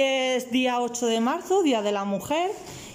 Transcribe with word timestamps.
es 0.00 0.50
día 0.50 0.80
8 0.80 1.06
de 1.06 1.20
marzo, 1.20 1.62
Día 1.62 1.82
de 1.82 1.92
la 1.92 2.04
Mujer, 2.04 2.50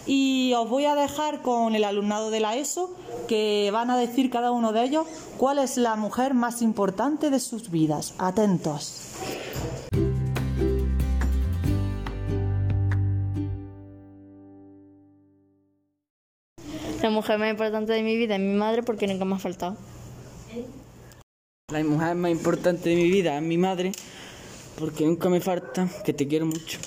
y 0.05 0.53
os 0.55 0.69
voy 0.69 0.85
a 0.85 0.95
dejar 0.95 1.41
con 1.41 1.75
el 1.75 1.83
alumnado 1.83 2.31
de 2.31 2.39
la 2.39 2.55
ESO 2.55 2.95
que 3.27 3.69
van 3.71 3.89
a 3.89 3.97
decir 3.97 4.29
cada 4.29 4.51
uno 4.51 4.71
de 4.71 4.83
ellos 4.83 5.07
cuál 5.37 5.59
es 5.59 5.77
la 5.77 5.95
mujer 5.95 6.33
más 6.33 6.61
importante 6.61 7.29
de 7.29 7.39
sus 7.39 7.71
vidas. 7.71 8.13
Atentos. 8.17 9.13
La 17.01 17.09
mujer 17.11 17.37
más 17.37 17.51
importante 17.51 17.93
de 17.93 18.01
mi 18.01 18.17
vida 18.17 18.35
es 18.35 18.41
mi 18.41 18.55
madre 18.55 18.81
porque 18.81 19.05
nunca 19.07 19.25
me 19.25 19.35
ha 19.35 19.39
faltado. 19.39 19.77
La 21.71 21.83
mujer 21.83 22.15
más 22.15 22.31
importante 22.31 22.89
de 22.89 22.95
mi 22.95 23.09
vida 23.09 23.37
es 23.37 23.43
mi 23.43 23.57
madre, 23.57 23.91
porque 24.79 25.05
nunca 25.05 25.29
me 25.29 25.41
falta, 25.41 25.87
que 26.03 26.13
te 26.13 26.27
quiero 26.27 26.45
mucho. 26.45 26.79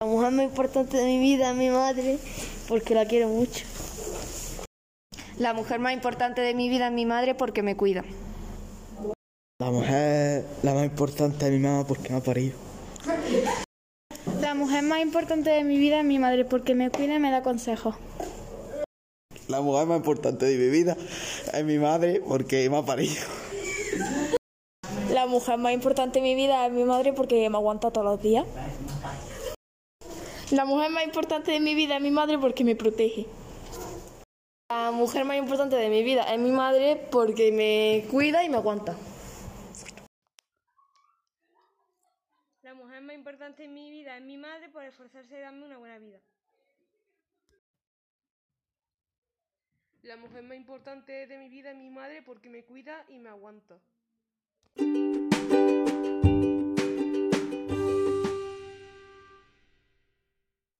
La 0.00 0.06
mujer 0.06 0.32
más 0.32 0.44
importante 0.44 0.96
de 0.96 1.04
mi 1.04 1.20
vida 1.20 1.50
es 1.50 1.56
mi 1.56 1.70
madre 1.70 2.18
porque 2.68 2.94
la 2.94 3.06
quiero 3.06 3.28
mucho. 3.28 3.64
La 5.38 5.54
mujer 5.54 5.78
más 5.78 5.92
importante 5.92 6.40
de 6.40 6.54
mi 6.54 6.68
vida 6.68 6.88
es 6.88 6.92
mi 6.92 7.06
madre 7.06 7.34
porque 7.34 7.62
me 7.62 7.76
cuida. 7.76 8.04
La 9.60 9.70
mujer 9.70 10.44
la 10.62 10.74
más 10.74 10.84
importante 10.84 11.44
de 11.44 11.50
mi 11.52 11.58
mamá 11.58 11.86
porque 11.86 12.10
me 12.10 12.16
ha 12.16 12.20
parido. 12.20 12.54
La 14.40 14.54
mujer 14.54 14.82
más 14.82 15.00
importante 15.00 15.50
de 15.50 15.64
mi 15.64 15.78
vida 15.78 16.00
es 16.00 16.04
mi 16.04 16.18
madre 16.18 16.44
porque 16.44 16.74
me 16.74 16.90
cuida 16.90 17.14
y 17.14 17.18
me 17.18 17.30
da 17.30 17.42
consejos. 17.42 17.94
La 19.48 19.60
mujer 19.60 19.86
más 19.86 19.98
importante 19.98 20.46
de 20.46 20.56
mi 20.56 20.68
vida 20.68 20.96
es 21.52 21.64
mi 21.64 21.78
madre 21.78 22.20
porque 22.26 22.68
me 22.68 22.78
ha 22.78 22.82
parido. 22.82 23.22
La 25.22 25.28
mujer 25.28 25.56
más 25.56 25.72
importante 25.72 26.18
de 26.18 26.24
mi 26.24 26.34
vida 26.34 26.66
es 26.66 26.72
mi 26.72 26.82
madre 26.82 27.12
porque 27.12 27.48
me 27.48 27.56
aguanta 27.56 27.92
todos 27.92 28.04
los 28.04 28.20
días. 28.20 28.44
La 30.50 30.64
mujer 30.64 30.90
más 30.90 31.04
importante 31.04 31.52
de 31.52 31.60
mi 31.60 31.76
vida 31.76 31.94
es 31.94 32.02
mi 32.02 32.10
madre 32.10 32.38
porque 32.40 32.64
me 32.64 32.74
protege. 32.74 33.26
La 34.68 34.90
mujer 34.90 35.24
más 35.24 35.36
importante 35.36 35.76
de 35.76 35.88
mi 35.90 36.02
vida 36.02 36.22
es 36.24 36.40
mi 36.40 36.50
madre 36.50 36.96
porque 37.12 37.52
me 37.52 38.04
cuida 38.10 38.42
y 38.42 38.48
me 38.48 38.56
aguanta. 38.56 38.96
La 42.62 42.74
mujer 42.74 43.00
más 43.02 43.14
importante 43.14 43.62
en 43.62 43.74
mi 43.74 43.92
vida 43.92 44.16
es 44.16 44.24
mi 44.24 44.36
madre 44.38 44.70
por 44.70 44.82
esforzarse 44.82 45.38
y 45.38 45.40
darme 45.40 45.66
una 45.66 45.78
buena 45.78 45.98
vida. 45.98 46.18
La 50.02 50.16
mujer 50.16 50.42
más 50.42 50.56
importante 50.56 51.28
de 51.28 51.38
mi 51.38 51.48
vida 51.48 51.70
es 51.70 51.76
mi 51.76 51.90
madre 51.90 52.22
porque 52.22 52.50
me 52.50 52.64
cuida 52.64 53.04
y 53.08 53.18
me 53.20 53.28
aguanta. 53.28 53.78
Thank 54.76 55.16
you. 55.16 55.21